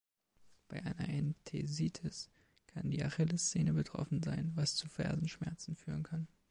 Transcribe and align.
Bei 0.67 0.81
einer 0.83 1.07
Enthesitis 1.09 2.31
kann 2.65 2.89
die 2.89 3.03
Achillessehne 3.05 3.71
betroffen 3.73 4.23
sein, 4.23 4.51
was 4.55 4.73
zu 4.73 4.89
Fersenschmerzen 4.89 5.75
führen 5.75 6.01
kann. 6.01 6.27